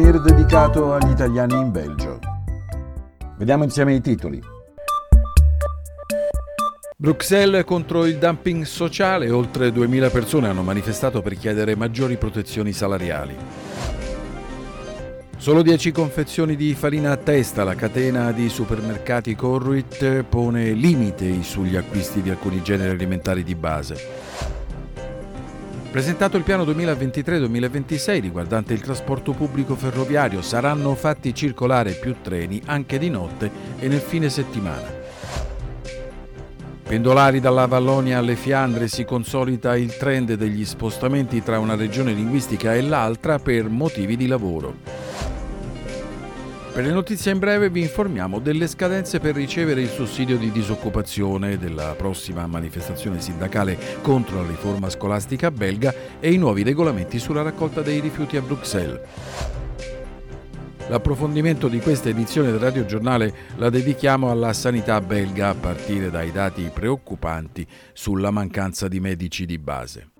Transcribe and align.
souvenir 0.00 0.20
dedicato 0.20 0.94
agli 0.94 1.10
italiani 1.10 1.54
in 1.54 1.70
Belgio. 1.70 2.18
Vediamo 3.36 3.64
insieme 3.64 3.94
i 3.94 4.00
titoli. 4.00 4.42
Bruxelles 6.96 7.64
contro 7.64 8.06
il 8.06 8.16
dumping 8.16 8.64
sociale, 8.64 9.30
oltre 9.30 9.70
2000 9.70 10.08
persone 10.08 10.48
hanno 10.48 10.62
manifestato 10.62 11.20
per 11.20 11.36
chiedere 11.36 11.76
maggiori 11.76 12.16
protezioni 12.16 12.72
salariali. 12.72 13.36
Solo 15.36 15.62
10 15.62 15.92
confezioni 15.92 16.56
di 16.56 16.74
farina 16.74 17.12
a 17.12 17.16
testa, 17.16 17.64
la 17.64 17.74
catena 17.74 18.32
di 18.32 18.48
supermercati 18.48 19.34
Corruit 19.34 20.22
pone 20.22 20.72
limiti 20.72 21.42
sugli 21.42 21.76
acquisti 21.76 22.22
di 22.22 22.30
alcuni 22.30 22.62
generi 22.62 22.90
alimentari 22.90 23.42
di 23.42 23.54
base. 23.54 24.59
Presentato 25.90 26.36
il 26.36 26.44
piano 26.44 26.62
2023-2026 26.66 28.20
riguardante 28.20 28.72
il 28.72 28.80
trasporto 28.80 29.32
pubblico 29.32 29.74
ferroviario, 29.74 30.40
saranno 30.40 30.94
fatti 30.94 31.34
circolare 31.34 31.94
più 31.94 32.14
treni 32.22 32.62
anche 32.66 32.96
di 32.96 33.10
notte 33.10 33.50
e 33.76 33.88
nel 33.88 33.98
fine 33.98 34.30
settimana. 34.30 34.98
Pendolari 36.84 37.40
dalla 37.40 37.66
Vallonia 37.66 38.18
alle 38.18 38.36
Fiandre 38.36 38.86
si 38.86 39.04
consolida 39.04 39.76
il 39.76 39.96
trend 39.96 40.34
degli 40.34 40.64
spostamenti 40.64 41.42
tra 41.42 41.58
una 41.58 41.74
regione 41.74 42.12
linguistica 42.12 42.72
e 42.72 42.82
l'altra 42.82 43.40
per 43.40 43.68
motivi 43.68 44.16
di 44.16 44.28
lavoro. 44.28 44.99
Per 46.72 46.84
le 46.84 46.92
notizie 46.92 47.32
in 47.32 47.40
breve 47.40 47.68
vi 47.68 47.80
informiamo 47.80 48.38
delle 48.38 48.68
scadenze 48.68 49.18
per 49.18 49.34
ricevere 49.34 49.82
il 49.82 49.88
sussidio 49.88 50.38
di 50.38 50.52
disoccupazione 50.52 51.58
della 51.58 51.94
prossima 51.96 52.46
manifestazione 52.46 53.20
sindacale 53.20 53.76
contro 54.02 54.40
la 54.40 54.48
riforma 54.48 54.88
scolastica 54.88 55.50
belga 55.50 55.92
e 56.20 56.32
i 56.32 56.38
nuovi 56.38 56.62
regolamenti 56.62 57.18
sulla 57.18 57.42
raccolta 57.42 57.82
dei 57.82 57.98
rifiuti 57.98 58.36
a 58.36 58.40
Bruxelles. 58.40 59.00
L'approfondimento 60.88 61.68
di 61.68 61.80
questa 61.80 62.08
edizione 62.08 62.52
del 62.52 62.60
Radio 62.60 62.84
Giornale 62.86 63.34
la 63.56 63.68
dedichiamo 63.68 64.30
alla 64.30 64.52
sanità 64.52 65.00
belga 65.00 65.50
a 65.50 65.54
partire 65.54 66.08
dai 66.08 66.30
dati 66.30 66.70
preoccupanti 66.72 67.66
sulla 67.92 68.30
mancanza 68.30 68.86
di 68.86 69.00
medici 69.00 69.44
di 69.44 69.58
base. 69.58 70.10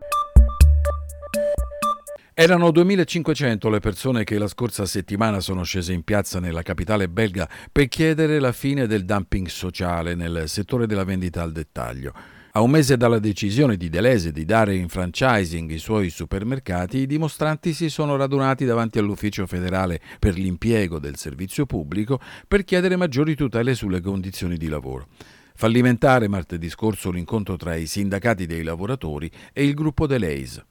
Erano 2.40 2.70
2500 2.70 3.68
le 3.68 3.80
persone 3.80 4.24
che 4.24 4.38
la 4.38 4.48
scorsa 4.48 4.86
settimana 4.86 5.40
sono 5.40 5.62
scese 5.62 5.92
in 5.92 6.04
piazza 6.04 6.40
nella 6.40 6.62
capitale 6.62 7.06
belga 7.06 7.46
per 7.70 7.88
chiedere 7.88 8.38
la 8.38 8.52
fine 8.52 8.86
del 8.86 9.04
dumping 9.04 9.46
sociale 9.46 10.14
nel 10.14 10.44
settore 10.48 10.86
della 10.86 11.04
vendita 11.04 11.42
al 11.42 11.52
dettaglio. 11.52 12.14
A 12.52 12.62
un 12.62 12.70
mese 12.70 12.96
dalla 12.96 13.18
decisione 13.18 13.76
di 13.76 13.90
Deleuze 13.90 14.32
di 14.32 14.46
dare 14.46 14.74
in 14.74 14.88
franchising 14.88 15.70
i 15.70 15.76
suoi 15.76 16.08
supermercati, 16.08 17.00
i 17.00 17.06
dimostranti 17.06 17.74
si 17.74 17.90
sono 17.90 18.16
radunati 18.16 18.64
davanti 18.64 18.98
all'Ufficio 18.98 19.46
federale 19.46 20.00
per 20.18 20.32
l'impiego 20.32 20.98
del 20.98 21.16
servizio 21.16 21.66
pubblico 21.66 22.18
per 22.48 22.64
chiedere 22.64 22.96
maggiori 22.96 23.34
tutele 23.34 23.74
sulle 23.74 24.00
condizioni 24.00 24.56
di 24.56 24.68
lavoro. 24.68 25.08
Fallimentare 25.56 26.26
martedì 26.26 26.70
scorso 26.70 27.10
l'incontro 27.10 27.56
tra 27.56 27.74
i 27.74 27.84
sindacati 27.84 28.46
dei 28.46 28.62
lavoratori 28.62 29.30
e 29.52 29.62
il 29.62 29.74
gruppo 29.74 30.06
Deleuze 30.06 30.64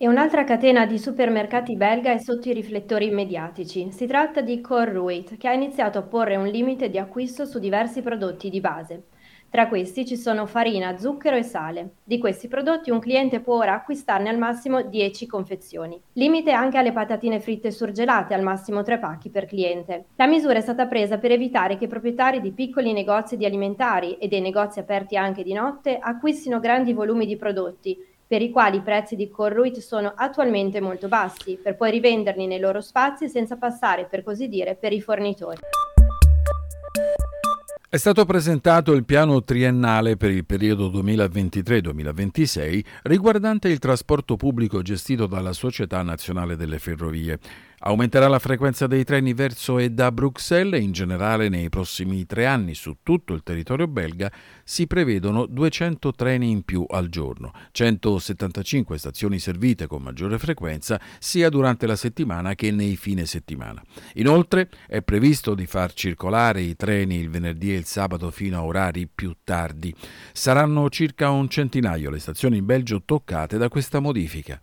e 0.00 0.06
un'altra 0.06 0.44
catena 0.44 0.86
di 0.86 0.96
supermercati 0.96 1.74
belga 1.74 2.12
è 2.12 2.18
sotto 2.18 2.48
i 2.48 2.52
riflettori 2.52 3.10
mediatici. 3.10 3.90
Si 3.90 4.06
tratta 4.06 4.40
di 4.40 4.60
Corruit, 4.60 5.36
che 5.36 5.48
ha 5.48 5.52
iniziato 5.52 5.98
a 5.98 6.02
porre 6.02 6.36
un 6.36 6.46
limite 6.46 6.88
di 6.88 6.98
acquisto 6.98 7.44
su 7.44 7.58
diversi 7.58 8.00
prodotti 8.00 8.48
di 8.48 8.60
base. 8.60 9.02
Tra 9.50 9.66
questi 9.66 10.06
ci 10.06 10.16
sono 10.16 10.46
farina, 10.46 10.96
zucchero 10.98 11.34
e 11.34 11.42
sale. 11.42 11.94
Di 12.04 12.18
questi 12.18 12.46
prodotti 12.46 12.92
un 12.92 13.00
cliente 13.00 13.40
può 13.40 13.56
ora 13.56 13.74
acquistarne 13.74 14.28
al 14.28 14.38
massimo 14.38 14.82
10 14.82 15.26
confezioni. 15.26 16.00
Limite 16.12 16.52
anche 16.52 16.78
alle 16.78 16.92
patatine 16.92 17.40
fritte 17.40 17.72
surgelate, 17.72 18.34
al 18.34 18.42
massimo 18.42 18.82
3 18.84 18.98
pacchi 19.00 19.30
per 19.30 19.46
cliente. 19.46 20.04
La 20.14 20.28
misura 20.28 20.58
è 20.58 20.60
stata 20.60 20.86
presa 20.86 21.18
per 21.18 21.32
evitare 21.32 21.76
che 21.76 21.86
i 21.86 21.88
proprietari 21.88 22.40
di 22.40 22.52
piccoli 22.52 22.92
negozi 22.92 23.36
di 23.36 23.46
alimentari 23.46 24.16
e 24.18 24.28
dei 24.28 24.42
negozi 24.42 24.78
aperti 24.78 25.16
anche 25.16 25.42
di 25.42 25.54
notte 25.54 25.98
acquistino 25.98 26.60
grandi 26.60 26.92
volumi 26.92 27.26
di 27.26 27.36
prodotti 27.36 28.07
per 28.28 28.42
i 28.42 28.50
quali 28.50 28.76
i 28.76 28.82
prezzi 28.82 29.16
di 29.16 29.30
Corruit 29.30 29.78
sono 29.78 30.12
attualmente 30.14 30.82
molto 30.82 31.08
bassi, 31.08 31.58
per 31.60 31.76
poi 31.76 31.90
rivenderli 31.90 32.46
nei 32.46 32.60
loro 32.60 32.82
spazi 32.82 33.26
senza 33.26 33.56
passare, 33.56 34.04
per 34.04 34.22
così 34.22 34.48
dire, 34.48 34.76
per 34.76 34.92
i 34.92 35.00
fornitori. 35.00 35.56
È 37.90 37.96
stato 37.96 38.26
presentato 38.26 38.92
il 38.92 39.06
piano 39.06 39.42
triennale 39.42 40.18
per 40.18 40.30
il 40.30 40.44
periodo 40.44 40.90
2023-2026 40.90 42.84
riguardante 43.04 43.68
il 43.68 43.78
trasporto 43.78 44.36
pubblico 44.36 44.82
gestito 44.82 45.26
dalla 45.26 45.54
Società 45.54 46.02
Nazionale 46.02 46.54
delle 46.54 46.78
Ferrovie. 46.78 47.38
Aumenterà 47.80 48.26
la 48.26 48.40
frequenza 48.40 48.88
dei 48.88 49.04
treni 49.04 49.34
verso 49.34 49.78
e 49.78 49.90
da 49.90 50.10
Bruxelles 50.10 50.80
e 50.80 50.82
in 50.82 50.90
generale 50.90 51.48
nei 51.48 51.68
prossimi 51.68 52.26
tre 52.26 52.44
anni 52.44 52.74
su 52.74 52.96
tutto 53.04 53.34
il 53.34 53.44
territorio 53.44 53.86
belga 53.86 54.32
si 54.64 54.88
prevedono 54.88 55.46
200 55.46 56.12
treni 56.12 56.50
in 56.50 56.62
più 56.62 56.84
al 56.88 57.08
giorno, 57.08 57.52
175 57.70 58.98
stazioni 58.98 59.38
servite 59.38 59.86
con 59.86 60.02
maggiore 60.02 60.38
frequenza 60.38 61.00
sia 61.20 61.48
durante 61.48 61.86
la 61.86 61.94
settimana 61.94 62.56
che 62.56 62.72
nei 62.72 62.96
fine 62.96 63.26
settimana. 63.26 63.82
Inoltre 64.14 64.68
è 64.88 65.00
previsto 65.02 65.54
di 65.54 65.66
far 65.66 65.92
circolare 65.92 66.60
i 66.60 66.74
treni 66.74 67.16
il 67.16 67.30
venerdì 67.30 67.72
e 67.72 67.76
il 67.78 67.84
sabato 67.84 68.30
fino 68.32 68.58
a 68.58 68.64
orari 68.64 69.06
più 69.06 69.36
tardi. 69.44 69.94
Saranno 70.32 70.90
circa 70.90 71.30
un 71.30 71.48
centinaio 71.48 72.10
le 72.10 72.18
stazioni 72.18 72.58
in 72.58 72.66
Belgio 72.66 73.02
toccate 73.04 73.56
da 73.56 73.68
questa 73.68 74.00
modifica. 74.00 74.60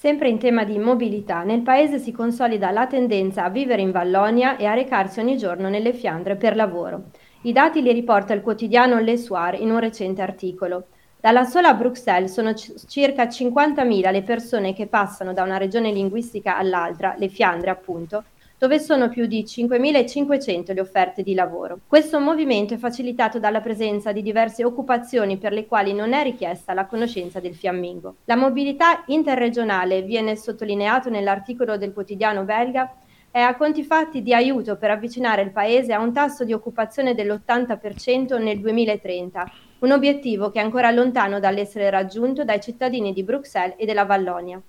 Sempre 0.00 0.30
in 0.30 0.38
tema 0.38 0.64
di 0.64 0.78
mobilità, 0.78 1.42
nel 1.42 1.60
paese 1.60 1.98
si 1.98 2.10
consolida 2.10 2.70
la 2.70 2.86
tendenza 2.86 3.44
a 3.44 3.50
vivere 3.50 3.82
in 3.82 3.90
Vallonia 3.90 4.56
e 4.56 4.64
a 4.64 4.72
recarsi 4.72 5.20
ogni 5.20 5.36
giorno 5.36 5.68
nelle 5.68 5.92
Fiandre 5.92 6.36
per 6.36 6.56
lavoro. 6.56 7.10
I 7.42 7.52
dati 7.52 7.82
li 7.82 7.92
riporta 7.92 8.32
il 8.32 8.40
quotidiano 8.40 8.98
Le 8.98 9.18
Soir 9.18 9.60
in 9.60 9.70
un 9.70 9.78
recente 9.78 10.22
articolo. 10.22 10.86
Dalla 11.20 11.44
sola 11.44 11.74
Bruxelles 11.74 12.32
sono 12.32 12.54
c- 12.54 12.72
circa 12.88 13.24
50.000 13.24 14.10
le 14.10 14.22
persone 14.22 14.72
che 14.72 14.86
passano 14.86 15.34
da 15.34 15.42
una 15.42 15.58
regione 15.58 15.92
linguistica 15.92 16.56
all'altra, 16.56 17.14
le 17.18 17.28
Fiandre 17.28 17.68
appunto, 17.68 18.24
dove 18.60 18.78
sono 18.78 19.08
più 19.08 19.24
di 19.24 19.42
5.500 19.42 20.74
le 20.74 20.82
offerte 20.82 21.22
di 21.22 21.32
lavoro. 21.32 21.78
Questo 21.86 22.20
movimento 22.20 22.74
è 22.74 22.76
facilitato 22.76 23.38
dalla 23.38 23.62
presenza 23.62 24.12
di 24.12 24.20
diverse 24.20 24.64
occupazioni 24.64 25.38
per 25.38 25.54
le 25.54 25.64
quali 25.64 25.94
non 25.94 26.12
è 26.12 26.22
richiesta 26.22 26.74
la 26.74 26.84
conoscenza 26.84 27.40
del 27.40 27.54
fiammingo. 27.54 28.16
La 28.26 28.36
mobilità 28.36 29.04
interregionale, 29.06 30.02
viene 30.02 30.36
sottolineato 30.36 31.08
nell'articolo 31.08 31.78
del 31.78 31.94
quotidiano 31.94 32.42
belga, 32.44 32.94
è 33.30 33.40
a 33.40 33.56
conti 33.56 33.82
fatti 33.82 34.20
di 34.20 34.34
aiuto 34.34 34.76
per 34.76 34.90
avvicinare 34.90 35.40
il 35.40 35.52
Paese 35.52 35.94
a 35.94 36.00
un 36.00 36.12
tasso 36.12 36.44
di 36.44 36.52
occupazione 36.52 37.14
dell'80% 37.14 38.38
nel 38.42 38.60
2030, 38.60 39.52
un 39.78 39.90
obiettivo 39.92 40.50
che 40.50 40.60
è 40.60 40.62
ancora 40.62 40.90
lontano 40.90 41.40
dall'essere 41.40 41.88
raggiunto 41.88 42.44
dai 42.44 42.60
cittadini 42.60 43.14
di 43.14 43.22
Bruxelles 43.22 43.76
e 43.78 43.86
della 43.86 44.04
Vallonia. 44.04 44.60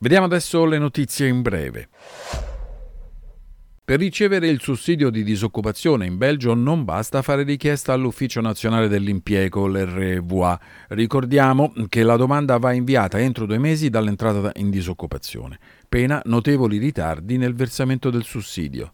Vediamo 0.00 0.26
adesso 0.26 0.64
le 0.64 0.78
notizie 0.78 1.26
in 1.26 1.42
breve. 1.42 1.88
Per 3.84 3.98
ricevere 3.98 4.48
il 4.48 4.60
sussidio 4.60 5.10
di 5.10 5.24
disoccupazione 5.24 6.06
in 6.06 6.18
Belgio 6.18 6.54
non 6.54 6.84
basta 6.84 7.22
fare 7.22 7.42
richiesta 7.42 7.94
all'Ufficio 7.94 8.40
Nazionale 8.40 8.86
dell'Impiego, 8.86 9.66
l'RVA. 9.66 10.60
Ricordiamo 10.88 11.72
che 11.88 12.02
la 12.02 12.16
domanda 12.16 12.58
va 12.58 12.72
inviata 12.72 13.18
entro 13.18 13.46
due 13.46 13.58
mesi 13.58 13.88
dall'entrata 13.88 14.52
in 14.56 14.70
disoccupazione, 14.70 15.58
pena 15.88 16.20
notevoli 16.26 16.76
ritardi 16.76 17.38
nel 17.38 17.54
versamento 17.54 18.10
del 18.10 18.24
sussidio. 18.24 18.92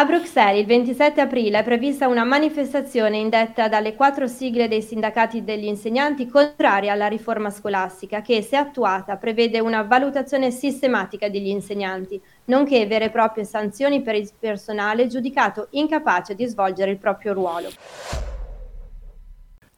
A 0.00 0.06
Bruxelles 0.06 0.58
il 0.58 0.64
27 0.64 1.20
aprile 1.20 1.58
è 1.58 1.62
prevista 1.62 2.08
una 2.08 2.24
manifestazione 2.24 3.18
indetta 3.18 3.68
dalle 3.68 3.94
quattro 3.94 4.26
sigle 4.26 4.66
dei 4.66 4.80
sindacati 4.80 5.44
degli 5.44 5.66
insegnanti 5.66 6.26
contraria 6.26 6.94
alla 6.94 7.06
riforma 7.06 7.50
scolastica 7.50 8.22
che, 8.22 8.40
se 8.40 8.56
attuata, 8.56 9.18
prevede 9.18 9.60
una 9.60 9.82
valutazione 9.82 10.52
sistematica 10.52 11.28
degli 11.28 11.48
insegnanti, 11.48 12.18
nonché 12.46 12.86
vere 12.86 13.04
e 13.04 13.10
proprie 13.10 13.44
sanzioni 13.44 14.00
per 14.00 14.14
il 14.14 14.30
personale 14.38 15.06
giudicato 15.06 15.66
incapace 15.72 16.34
di 16.34 16.46
svolgere 16.46 16.92
il 16.92 16.98
proprio 16.98 17.34
ruolo. 17.34 17.68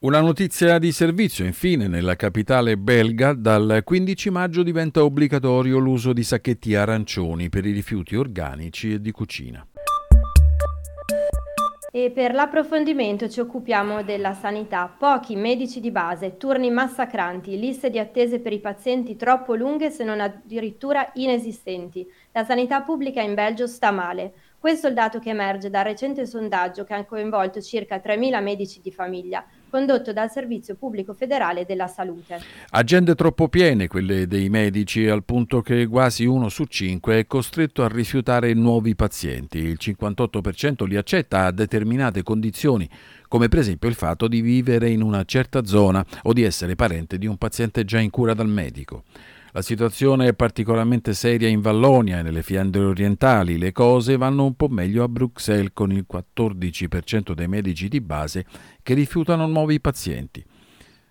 Una 0.03 0.21
notizia 0.21 0.79
di 0.79 0.93
servizio, 0.93 1.45
infine, 1.45 1.89
nella 1.89 2.15
capitale 2.15 2.77
belga 2.77 3.33
dal 3.33 3.81
15 3.83 4.31
maggio 4.31 4.63
diventa 4.63 5.03
obbligatorio 5.03 5.79
l'uso 5.79 6.13
di 6.13 6.23
sacchetti 6.23 6.77
arancioni 6.77 7.49
per 7.49 7.67
i 7.67 7.73
rifiuti 7.73 8.15
organici 8.15 8.93
e 8.93 9.01
di 9.01 9.11
cucina. 9.11 9.67
E 11.95 12.11
per 12.11 12.33
l'approfondimento 12.33 13.29
ci 13.29 13.41
occupiamo 13.41 14.03
della 14.03 14.33
sanità. 14.33 14.91
Pochi 14.99 15.37
medici 15.37 15.79
di 15.79 15.91
base, 15.91 16.39
turni 16.39 16.71
massacranti, 16.71 17.59
liste 17.59 17.91
di 17.91 17.99
attese 17.99 18.41
per 18.41 18.55
i 18.55 18.61
pazienti 18.61 19.15
troppo 19.15 19.55
lunghe 19.55 19.91
se 19.91 20.03
non 20.03 20.19
addirittura 20.19 21.11
inesistenti. 21.17 22.11
La 22.33 22.45
sanità 22.45 22.81
pubblica 22.81 23.21
in 23.21 23.35
Belgio 23.35 23.67
sta 23.67 23.91
male. 23.91 24.33
Questo 24.59 24.87
è 24.87 24.89
il 24.89 24.97
dato 24.97 25.19
che 25.19 25.29
emerge 25.29 25.69
dal 25.69 25.85
recente 25.85 26.25
sondaggio 26.25 26.85
che 26.85 26.95
ha 26.95 27.05
coinvolto 27.05 27.61
circa 27.61 28.01
3.000 28.03 28.43
medici 28.43 28.81
di 28.81 28.91
famiglia, 28.91 29.45
condotto 29.73 30.13
dal 30.13 30.31
Servizio 30.31 30.75
Pubblico 30.75 31.15
Federale 31.15 31.65
della 31.65 31.87
Salute. 31.87 32.39
Agende 32.73 33.15
troppo 33.15 33.49
piene 33.49 33.87
quelle 33.87 34.27
dei 34.27 34.51
medici, 34.51 35.09
al 35.09 35.25
punto 35.25 35.63
che 35.63 35.87
quasi 35.87 36.27
uno 36.27 36.51
su 36.51 36.65
cinque 36.65 37.21
è 37.21 37.27
costretto 37.27 37.83
a 37.83 37.89
rifiutare 37.89 38.53
nuovi 38.53 38.95
pazienti. 38.95 39.57
Il 39.57 39.79
58% 39.81 40.87
li 40.87 40.97
accetta 40.97 41.47
a 41.47 41.53
determinate 41.53 42.23
condizioni, 42.23 42.87
come 43.29 43.49
per 43.49 43.61
esempio 43.61 43.89
il 43.89 43.95
fatto 43.95 44.29
di 44.29 44.43
vivere 44.43 44.91
in 44.91 45.01
una 45.01 45.25
certa 45.25 45.65
zona 45.65 46.05
o 46.25 46.35
di 46.35 46.43
essere 46.43 46.75
parente 46.75 47.17
di 47.17 47.27
un 47.27 47.39
paziente 47.39 47.87
già 47.87 47.99
in 47.99 48.11
cura 48.11 48.35
dal 48.35 48.49
medico. 48.49 49.05
La 49.55 49.61
situazione 49.61 50.29
è 50.29 50.33
particolarmente 50.33 51.13
seria 51.13 51.47
in 51.47 51.61
Vallonia 51.61 52.19
e 52.19 52.23
nelle 52.23 52.43
Fiandre 52.43 52.85
orientali. 52.85 53.59
Le 53.59 53.71
cose 53.71 54.17
vanno 54.17 54.47
un 54.47 54.55
po' 54.55 54.69
meglio 54.69 55.05
a 55.05 55.09
Bruxelles 55.09 55.73
con 55.75 55.93
il 55.93 56.07
14% 56.11 57.33
dei 57.33 57.49
medici 57.49 57.87
di 57.89 58.01
base 58.01 58.47
che 58.83 58.95
rifiutano 58.95 59.47
nuovi 59.47 59.79
pazienti. 59.79 60.43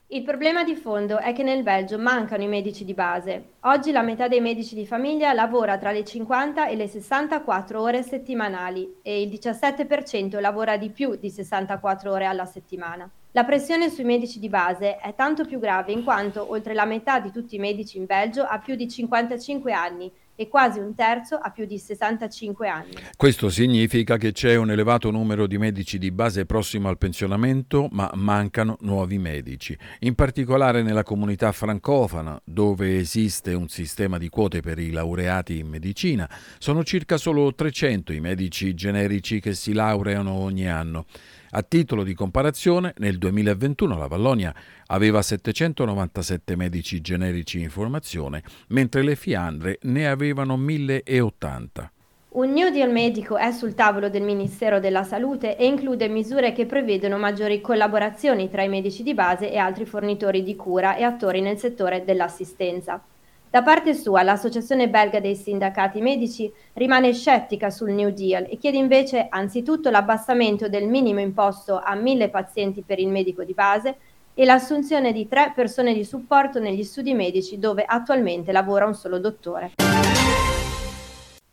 Il 0.07 0.23
problema 0.23 0.63
di 0.63 0.75
fondo 0.75 1.19
è 1.19 1.33
che 1.33 1.43
nel 1.43 1.61
Belgio 1.61 1.99
mancano 1.99 2.41
i 2.41 2.47
medici 2.47 2.83
di 2.83 2.95
base. 2.95 3.43
Oggi 3.59 3.91
la 3.91 4.01
metà 4.01 4.27
dei 4.27 4.41
medici 4.41 4.73
di 4.73 4.88
famiglia 4.88 5.33
lavora 5.33 5.77
tra 5.77 5.91
le 5.91 6.03
50 6.03 6.67
e 6.67 6.75
le 6.75 6.88
64 6.88 7.79
ore 7.79 8.01
settimanali 8.01 8.95
e 9.03 9.21
il 9.21 9.29
17% 9.29 10.41
lavora 10.41 10.77
di 10.77 10.89
più 10.89 11.15
di 11.15 11.29
64 11.29 12.11
ore 12.11 12.25
alla 12.25 12.45
settimana. 12.45 13.07
La 13.33 13.45
pressione 13.45 13.89
sui 13.89 14.03
medici 14.03 14.39
di 14.39 14.49
base 14.49 14.97
è 14.97 15.15
tanto 15.15 15.45
più 15.45 15.57
grave 15.57 15.93
in 15.93 16.03
quanto 16.03 16.51
oltre 16.51 16.73
la 16.73 16.83
metà 16.83 17.21
di 17.21 17.31
tutti 17.31 17.55
i 17.55 17.59
medici 17.59 17.97
in 17.97 18.03
Belgio 18.05 18.43
ha 18.43 18.59
più 18.59 18.75
di 18.75 18.89
55 18.89 19.71
anni 19.71 20.11
e 20.35 20.49
quasi 20.49 20.79
un 20.79 20.93
terzo 20.95 21.35
ha 21.35 21.49
più 21.49 21.65
di 21.65 21.77
65 21.77 22.67
anni. 22.67 22.91
Questo 23.15 23.49
significa 23.49 24.17
che 24.17 24.33
c'è 24.33 24.55
un 24.55 24.69
elevato 24.69 25.11
numero 25.11 25.47
di 25.47 25.57
medici 25.57 25.97
di 25.97 26.11
base 26.11 26.45
prossimo 26.45 26.89
al 26.89 26.97
pensionamento, 26.97 27.87
ma 27.91 28.11
mancano 28.15 28.75
nuovi 28.81 29.17
medici. 29.17 29.77
In 29.99 30.13
particolare 30.15 30.81
nella 30.81 31.03
comunità 31.03 31.53
francofana, 31.53 32.37
dove 32.43 32.97
esiste 32.97 33.53
un 33.53 33.69
sistema 33.69 34.17
di 34.17 34.27
quote 34.27 34.59
per 34.59 34.77
i 34.77 34.91
laureati 34.91 35.59
in 35.59 35.67
medicina, 35.67 36.29
sono 36.57 36.83
circa 36.83 37.15
solo 37.15 37.55
300 37.55 38.11
i 38.11 38.19
medici 38.19 38.73
generici 38.73 39.39
che 39.39 39.53
si 39.53 39.71
laureano 39.71 40.33
ogni 40.33 40.67
anno. 40.67 41.05
A 41.53 41.63
titolo 41.63 42.03
di 42.03 42.13
comparazione, 42.13 42.94
nel 43.00 43.18
2021 43.18 43.98
la 43.98 44.07
Vallonia 44.07 44.56
aveva 44.86 45.21
797 45.21 46.56
medici 46.56 47.01
generici 47.01 47.59
in 47.59 47.69
formazione, 47.69 48.42
mentre 48.69 49.01
le 49.01 49.18
Fiandre 49.18 49.77
ne 49.81 50.07
avevano 50.07 50.56
1080. 50.56 51.92
Un 52.30 52.53
New 52.53 52.71
Deal 52.71 52.89
medico 52.89 53.36
è 53.36 53.51
sul 53.51 53.75
tavolo 53.75 54.09
del 54.09 54.21
Ministero 54.21 54.80
della 54.80 55.03
Salute 55.03 55.57
e 55.57 55.65
include 55.65 56.07
misure 56.07 56.53
che 56.53 56.65
prevedono 56.65 57.18
maggiori 57.18 57.59
collaborazioni 57.59 58.50
tra 58.50 58.63
i 58.63 58.69
medici 58.69 59.03
di 59.03 59.13
base 59.13 59.51
e 59.51 59.57
altri 59.57 59.83
fornitori 59.83 60.44
di 60.44 60.56
cura 60.56 60.95
e 60.95 61.03
attori 61.03 61.42
nel 61.42 61.57
settore 61.57 62.06
dell'assistenza. 62.06 63.03
Da 63.51 63.63
parte 63.63 63.94
sua, 63.94 64.24
l'Associazione 64.24 64.88
belga 64.88 65.19
dei 65.19 65.36
sindacati 65.36 66.00
medici 66.00 66.50
rimane 66.75 67.12
scettica 67.12 67.69
sul 67.69 67.92
New 67.92 68.12
Deal 68.12 68.48
e 68.50 68.56
chiede 68.56 68.77
invece 68.77 69.27
anzitutto 69.30 69.89
l'abbassamento 69.89 70.69
del 70.69 70.88
minimo 70.88 71.19
imposto 71.19 71.77
a 71.77 71.94
mille 71.95 72.30
pazienti 72.30 72.81
per 72.81 72.98
il 72.98 73.09
medico 73.09 73.44
di 73.44 73.51
base 73.53 73.98
e 74.33 74.45
l'assunzione 74.45 75.12
di 75.12 75.27
tre 75.27 75.51
persone 75.53 75.94
di 75.94 76.06
supporto 76.06 76.62
negli 76.62 76.83
studi 76.83 77.13
medici 77.13 77.59
dove 77.59 77.83
attualmente 77.83 78.53
lavora 78.53 78.86
un 78.86 78.95
solo 78.95 79.19
dottore. 79.19 79.71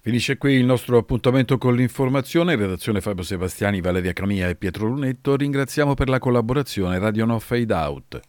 Finisce 0.01 0.39
qui 0.39 0.53
il 0.53 0.65
nostro 0.65 0.99
appuntamento 0.99 1.59
con 1.59 1.75
l'informazione. 1.75 2.53
In 2.53 2.61
redazione 2.61 3.01
Fabio 3.01 3.25
Sebastiani, 3.25 3.81
Valeria 3.81 4.13
Camia 4.13 4.49
e 4.49 4.55
Pietro 4.55 4.87
Lunetto. 4.87 5.35
Ringraziamo 5.35 5.95
per 5.95 6.09
la 6.09 6.21
collaborazione 6.21 7.01
Radio 7.01 7.25
No 7.25 7.41
Fade 7.41 7.75
Out. 7.75 8.21